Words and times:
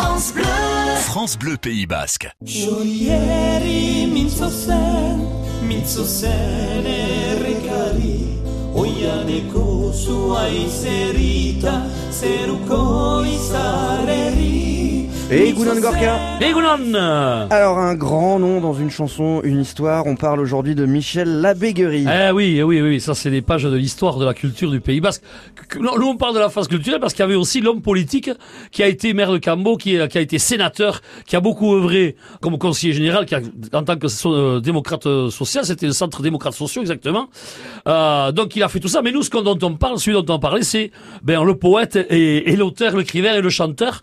France 0.00 0.32
Bleu. 0.32 0.96
France 0.96 1.36
Bleu 1.36 1.56
Pays 1.58 1.86
Basque. 1.86 2.32
Jolieri 2.42 4.06
mintzo 4.06 4.48
zen, 4.48 5.20
mintzo 5.68 6.04
zen 6.04 6.86
errekari 6.86 8.40
Oianeko 8.74 9.92
zua 9.92 10.48
izerita, 10.48 11.74
zeruko 12.10 12.80
izareri 13.28 15.09
Et 15.32 15.52
Gorka 15.52 16.18
Et 16.40 16.46
Alors 17.54 17.78
un 17.78 17.94
grand 17.94 18.40
nom 18.40 18.60
dans 18.60 18.74
une 18.74 18.90
chanson, 18.90 19.40
une 19.44 19.60
histoire, 19.60 20.06
on 20.08 20.16
parle 20.16 20.40
aujourd'hui 20.40 20.74
de 20.74 20.84
Michel 20.86 21.40
Labéguerie. 21.40 22.04
Eh 22.08 22.32
oui, 22.32 22.56
eh 22.58 22.62
oui, 22.64 22.78
eh 22.78 22.82
oui, 22.82 23.00
ça 23.00 23.14
c'est 23.14 23.30
des 23.30 23.40
pages 23.40 23.62
de 23.62 23.76
l'histoire 23.76 24.18
de 24.18 24.24
la 24.24 24.34
culture 24.34 24.72
du 24.72 24.80
Pays 24.80 25.00
Basque. 25.00 25.22
Que- 25.54 25.78
que- 25.78 25.78
Nous 25.78 26.06
on 26.06 26.16
parle 26.16 26.34
de 26.34 26.40
la 26.40 26.48
phase 26.48 26.66
culturelle 26.66 26.98
parce 27.00 27.12
qu'il 27.14 27.20
y 27.22 27.24
avait 27.24 27.36
aussi 27.36 27.60
l'homme 27.60 27.80
politique 27.80 28.28
qui 28.72 28.82
a 28.82 28.88
été 28.88 29.14
maire 29.14 29.30
de 29.30 29.38
Cambo, 29.38 29.76
qui, 29.76 29.96
a- 30.00 30.08
qui 30.08 30.18
a 30.18 30.20
été 30.20 30.40
sénateur, 30.40 31.00
qui 31.26 31.36
a 31.36 31.40
beaucoup 31.40 31.74
œuvré 31.76 32.16
comme 32.40 32.58
conseiller 32.58 32.92
général, 32.92 33.24
qui 33.24 33.36
a, 33.36 33.40
en 33.72 33.84
tant 33.84 33.96
que 33.96 34.08
so- 34.08 34.34
euh, 34.34 34.60
démocrate 34.60 35.06
euh, 35.06 35.30
social, 35.30 35.64
c'était 35.64 35.86
le 35.86 35.92
centre 35.92 36.22
démocrate 36.22 36.54
sociaux 36.54 36.80
exactement. 36.82 37.28
Euh, 37.86 38.32
donc 38.32 38.56
il 38.56 38.64
a 38.64 38.68
fait 38.68 38.80
tout 38.80 38.88
ça, 38.88 39.00
mais 39.00 39.12
nous 39.12 39.22
ce 39.22 39.30
qu'on- 39.30 39.42
dont 39.42 39.58
on 39.62 39.74
parle, 39.76 39.98
celui 40.00 40.20
dont 40.20 40.34
on 40.34 40.40
parlait, 40.40 40.62
c'est 40.64 40.90
ben, 41.22 41.44
le 41.44 41.54
poète 41.54 41.94
et, 42.10 42.50
et 42.50 42.56
l'auteur, 42.56 42.96
l'écrivain 42.96 43.34
et 43.34 43.40
le 43.40 43.50
chanteur. 43.50 44.02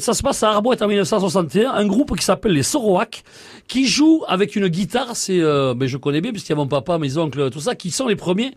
Ça 0.00 0.14
se 0.14 0.22
passe 0.22 0.42
à 0.42 0.47
Arbouette 0.48 0.82
en 0.82 0.88
1961, 0.88 1.72
un 1.72 1.86
groupe 1.86 2.16
qui 2.16 2.24
s'appelle 2.24 2.52
les 2.52 2.62
Soroak, 2.62 3.24
qui 3.66 3.86
joue 3.86 4.24
avec 4.28 4.56
une 4.56 4.68
guitare, 4.68 5.14
c'est, 5.14 5.40
euh, 5.40 5.74
ben, 5.74 5.86
je 5.86 5.96
connais 5.96 6.20
bien 6.20 6.32
puisqu'il 6.32 6.52
y 6.52 6.54
a 6.54 6.56
mon 6.56 6.66
papa, 6.66 6.98
mes 6.98 7.18
oncles, 7.18 7.50
tout 7.50 7.60
ça, 7.60 7.74
qui 7.74 7.90
sont 7.90 8.06
les 8.06 8.16
premiers 8.16 8.54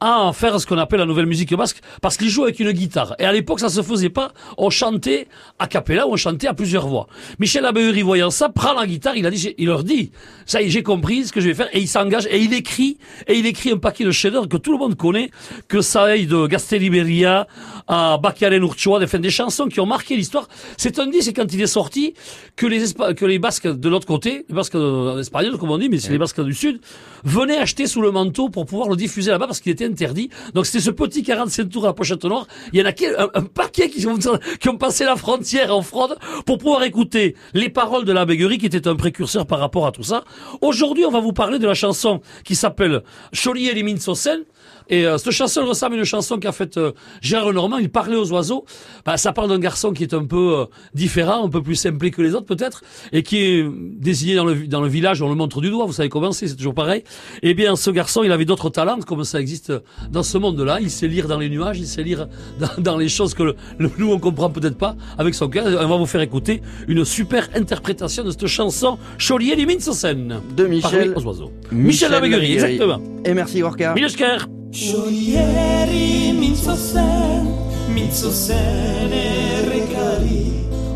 à 0.00 0.32
faire 0.34 0.60
ce 0.60 0.66
qu'on 0.66 0.78
appelle 0.78 0.98
la 0.98 1.06
nouvelle 1.06 1.26
musique 1.26 1.54
basque, 1.54 1.80
parce 2.02 2.16
qu'ils 2.16 2.28
jouent 2.28 2.44
avec 2.44 2.60
une 2.60 2.72
guitare. 2.72 3.14
Et 3.18 3.24
à 3.24 3.32
l'époque, 3.32 3.60
ça 3.60 3.68
se 3.68 3.80
faisait 3.80 4.10
pas. 4.10 4.32
On 4.58 4.68
chantait 4.70 5.28
a 5.58 5.66
cappella 5.66 6.06
on 6.08 6.16
chantait 6.16 6.46
à 6.46 6.54
plusieurs 6.54 6.86
voix. 6.86 7.06
Michel 7.38 7.64
Abéhury, 7.64 8.02
voyant 8.02 8.30
ça, 8.30 8.48
prend 8.48 8.74
la 8.74 8.86
guitare, 8.86 9.16
il 9.16 9.26
a 9.26 9.30
dit, 9.30 9.54
il 9.56 9.66
leur 9.66 9.84
dit, 9.84 10.10
ça 10.46 10.60
y 10.60 10.66
est, 10.66 10.70
j'ai 10.70 10.82
compris 10.82 11.26
ce 11.26 11.32
que 11.32 11.40
je 11.40 11.48
vais 11.48 11.54
faire, 11.54 11.68
et 11.72 11.80
il 11.80 11.88
s'engage, 11.88 12.26
et 12.30 12.38
il 12.40 12.52
écrit, 12.52 12.98
et 13.26 13.34
il 13.34 13.46
écrit 13.46 13.70
un 13.70 13.78
paquet 13.78 14.04
de 14.04 14.10
chefs-d'œuvre 14.10 14.48
que 14.48 14.56
tout 14.56 14.72
le 14.72 14.78
monde 14.78 14.96
connaît, 14.96 15.30
que 15.68 15.80
ça 15.80 16.04
aille 16.04 16.26
de 16.26 16.46
Gasteliberia 16.46 17.46
à 17.86 18.18
Bacaren 18.18 18.62
Urchoa, 18.62 19.04
des, 19.04 19.18
des 19.18 19.30
chansons 19.30 19.66
qui 19.66 19.80
ont 19.80 19.86
marqué 19.86 20.16
l'histoire. 20.16 20.48
C'est 20.76 20.98
un 20.98 21.06
disque, 21.06 21.33
quand 21.34 21.52
il 21.52 21.60
est 21.60 21.66
sorti, 21.66 22.14
que 22.56 22.66
les, 22.66 22.92
Espa- 22.92 23.14
que 23.14 23.24
les 23.26 23.38
Basques 23.38 23.66
de 23.66 23.88
l'autre 23.88 24.06
côté, 24.06 24.44
les 24.48 24.54
Basques 24.54 24.74
euh, 24.76 25.18
espagnols, 25.20 25.58
comme 25.58 25.70
on 25.70 25.78
dit, 25.78 25.88
mais 25.88 25.98
c'est 25.98 26.10
les 26.12 26.18
Basques 26.18 26.40
du 26.42 26.54
Sud, 26.54 26.80
venaient 27.24 27.58
acheter 27.58 27.86
sous 27.86 28.00
le 28.02 28.10
manteau 28.10 28.48
pour 28.48 28.66
pouvoir 28.66 28.88
le 28.88 28.96
diffuser 28.96 29.30
là-bas 29.30 29.46
parce 29.46 29.60
qu'il 29.60 29.72
était 29.72 29.86
interdit. 29.86 30.30
Donc 30.54 30.66
c'était 30.66 30.80
ce 30.82 30.90
petit 30.90 31.22
45 31.22 31.68
tours 31.68 31.84
à 31.84 31.88
la 31.88 31.92
pochette 31.92 32.24
noire. 32.24 32.46
Il 32.72 32.78
y 32.78 32.82
en 32.82 32.86
a 32.86 32.90
un, 33.22 33.28
un 33.34 33.42
paquet 33.42 33.88
qui 33.90 34.06
ont, 34.06 34.18
qui 34.60 34.68
ont 34.68 34.76
passé 34.76 35.04
la 35.04 35.16
frontière 35.16 35.74
en 35.74 35.82
fraude 35.82 36.16
pour 36.46 36.58
pouvoir 36.58 36.82
écouter 36.84 37.34
les 37.52 37.68
paroles 37.68 38.04
de 38.04 38.12
la 38.12 38.24
Béguerie 38.24 38.58
qui 38.58 38.66
était 38.66 38.86
un 38.88 38.96
précurseur 38.96 39.46
par 39.46 39.58
rapport 39.58 39.86
à 39.86 39.92
tout 39.92 40.02
ça. 40.02 40.24
Aujourd'hui, 40.60 41.04
on 41.04 41.10
va 41.10 41.20
vous 41.20 41.32
parler 41.32 41.58
de 41.58 41.66
la 41.66 41.74
chanson 41.74 42.20
qui 42.44 42.54
s'appelle 42.54 43.02
Choli 43.32 43.68
et 43.68 43.74
Limine 43.74 43.98
Sosen. 43.98 44.40
Et 44.90 45.06
euh, 45.06 45.16
cette 45.18 45.30
chanson 45.32 45.62
elle 45.62 45.68
ressemble 45.68 45.94
à 45.94 45.98
une 45.98 46.04
chanson 46.04 46.38
qu'a 46.38 46.52
faite 46.52 46.76
euh, 46.76 46.92
Gérard 47.22 47.52
Normand. 47.52 47.78
Il 47.78 47.90
parlait 47.90 48.16
aux 48.16 48.30
oiseaux. 48.32 48.64
Bah, 49.06 49.16
ça 49.16 49.32
parle 49.32 49.48
d'un 49.48 49.58
garçon 49.58 49.92
qui 49.92 50.02
est 50.02 50.12
un 50.14 50.24
peu 50.24 50.58
euh, 50.60 50.64
différent, 50.94 51.44
un 51.46 51.48
peu 51.48 51.62
plus 51.62 51.74
simplé 51.76 52.10
que 52.10 52.20
les 52.22 52.34
autres 52.34 52.46
peut-être, 52.46 52.82
et 53.12 53.22
qui 53.22 53.38
est 53.38 53.66
désigné 53.68 54.34
dans 54.36 54.44
le, 54.44 54.66
dans 54.66 54.80
le 54.82 54.88
village. 54.88 55.22
On 55.22 55.28
le 55.28 55.34
montre 55.34 55.60
du 55.60 55.70
doigt. 55.70 55.86
Vous 55.86 55.92
savez 55.92 56.08
comment 56.08 56.32
c'est, 56.32 56.48
c'est 56.48 56.56
toujours 56.56 56.74
pareil. 56.74 57.02
Eh 57.42 57.54
bien, 57.54 57.76
ce 57.76 57.90
garçon, 57.90 58.22
il 58.24 58.32
avait 58.32 58.44
d'autres 58.44 58.68
talents, 58.70 58.98
comme 59.06 59.24
ça 59.24 59.40
existe 59.40 59.72
dans 60.10 60.22
ce 60.22 60.36
monde-là. 60.38 60.78
Il 60.80 60.90
sait 60.90 61.08
lire 61.08 61.28
dans 61.28 61.38
les 61.38 61.48
nuages, 61.48 61.78
il 61.78 61.86
sait 61.86 62.02
lire 62.02 62.28
dans, 62.58 62.68
dans 62.82 62.98
les 62.98 63.08
choses 63.08 63.32
que 63.34 63.42
le, 63.42 63.56
le- 63.78 63.90
nous 63.98 64.12
on 64.12 64.18
comprend 64.18 64.50
peut-être 64.50 64.76
pas 64.76 64.96
avec 65.18 65.34
son 65.34 65.48
cœur. 65.48 65.64
On 65.66 65.88
va 65.88 65.96
vous 65.96 66.06
faire 66.06 66.20
écouter 66.20 66.60
une 66.88 67.04
super 67.04 67.48
interprétation 67.54 68.22
de 68.24 68.30
cette 68.30 68.46
chanson 68.46 68.98
Cholier 69.18 69.54
Limine 69.56 69.80
Sosen. 69.80 70.40
De 70.56 70.66
Michel- 70.66 71.14
aux 71.16 71.22
oiseaux. 71.24 71.50
Michel 71.72 72.10
Labéguerie, 72.10 72.52
exactement. 72.54 73.00
Et 73.24 73.32
merci. 73.34 73.62
Milesker. 73.94 74.46
Jolieri 74.74 76.32
mintzo 76.34 76.74
zen, 76.74 77.46
mintzo 77.94 78.30
zen 78.30 79.12
errekari. 79.12 80.50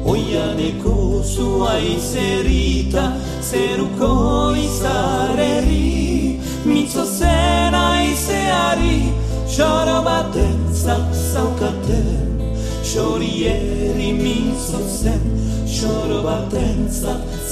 Oianeko 0.05 1.23
zua 1.23 1.79
izerita, 1.79 3.13
zeruko 3.41 4.57
izareri 4.59 6.41
Mintzo 6.65 7.05
zen 7.05 7.75
aizeari, 7.75 9.13
xoro 9.47 10.03
baten 10.03 10.59
zaukaten 10.75 12.43
Jolieri 12.83 14.13
mintzo 14.13 14.83
zen, 14.89 15.23
xoro 15.67 16.23
baten 16.27 16.89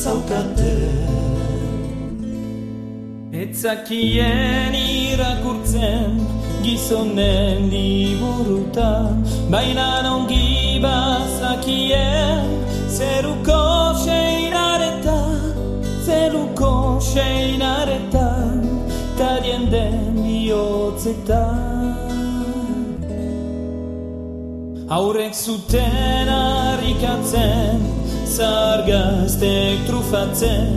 zaukaten 0.03 1.07
Etzakien 3.33 4.75
irakurtzen 5.17 6.21
gizonen 6.63 7.71
liburutan 7.73 9.25
Baina 9.51 10.05
ongi 10.13 10.79
bazakien 10.85 12.45
zeruko 12.93 13.63
seinaretan 14.05 15.41
Zeruko 16.07 17.01
seinaretan 17.01 18.63
tarien 19.19 19.71
den 19.73 20.23
bihotzetan. 20.23 21.97
Aurrek 24.89 25.35
zuten 25.35 26.29
harrikatzen, 26.31 27.81
zargaztek 28.37 29.83
trufatzen, 29.89 30.69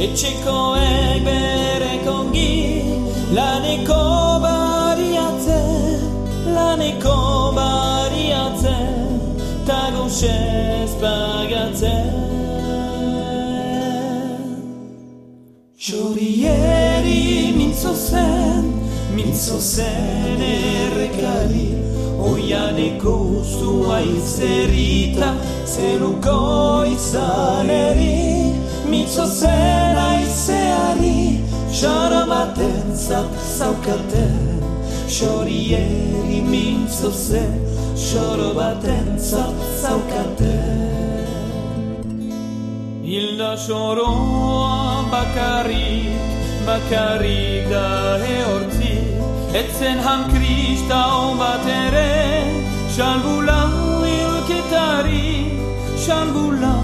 etxekoek 0.00 1.26
berek 1.26 2.08
ongi, 2.08 2.89
laneko 3.32 4.02
bariatzen, 4.44 6.00
laneko 6.54 7.16
bariatzen, 7.56 9.20
ta 9.66 9.90
goxez 9.94 10.90
pagatzen. 11.00 12.30
Jorieri 15.80 17.52
mintzo 17.56 17.94
zen, 17.94 18.66
mintzo 19.14 19.58
zen 19.58 20.42
errekari 20.44 21.70
Oianeko 22.20 23.42
zua 23.42 24.02
izerita, 24.04 25.32
zeruko 25.64 26.84
izaneri 26.84 28.52
Mintzo 28.90 29.24
zen 29.24 29.96
aizeari, 29.96 31.40
xoro 31.72 32.26
baten 32.26 32.96
zak 32.96 33.30
zaukaten 33.58 34.60
Jorieri 35.10 36.42
mintzo 36.42 37.10
zen, 37.10 37.66
xoro 37.96 38.54
baten 38.54 39.18
zaukaten 39.18 40.86
Hilda 43.02 43.56
xoroa 43.56 45.10
bakarrik, 45.10 46.14
bakarrik 46.66 47.70
da 47.70 48.18
ehortzi 48.18 49.20
Etzen 49.50 49.98
han 49.98 50.30
kristau 50.30 51.34
bat 51.34 51.66
ere, 51.66 52.46
xalgula 52.94 53.66
hilketari, 54.06 55.50
xalgula 55.98 56.79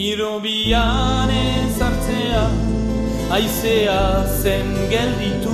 Irobian 0.00 1.28
ezartzea, 1.28 2.44
aizea 3.36 4.24
zen 4.40 4.70
gelditu, 4.88 5.52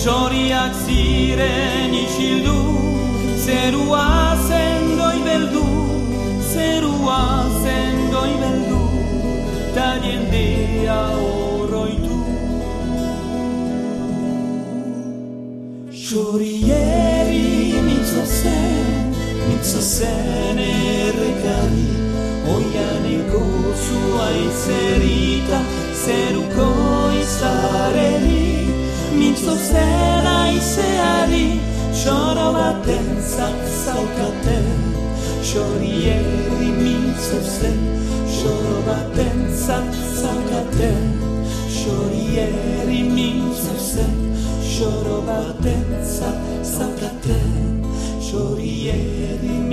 Xoriak 0.00 0.72
ziren 0.86 1.92
isildu, 1.92 2.56
zerua 3.44 4.06
zen 4.48 4.96
doi 4.96 5.18
beldu, 5.28 5.66
zerua 6.54 7.20
zen 7.60 8.00
doi 8.14 8.32
zua 24.66 24.74
izerita, 24.74 25.60
zeruko 26.04 26.66
izareri, 27.20 28.68
mitzo 29.14 29.54
zen 29.54 30.26
aizeari, 30.26 31.60
xoro 31.94 32.52
baten 32.52 33.06
zak 33.20 33.58
zaukaten, 33.84 34.66
xorieri 35.42 36.70
mitzo 36.82 37.40
zen, 37.42 37.80
xoro 38.26 38.82
baten 38.86 39.38
zak 39.66 39.90
zaukaten, 40.20 41.12
xorieri 41.70 43.02
mitzo 43.02 43.74
zen, 43.78 44.26
Xoro 44.76 45.22
batentzat 45.24 46.36
zaukate. 46.62 47.38
Xorieri 48.20 49.48
mintzo 49.48 49.54
zen 49.54 49.65